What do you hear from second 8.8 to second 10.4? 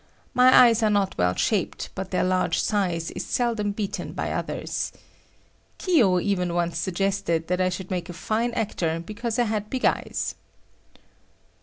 because I had big eyes.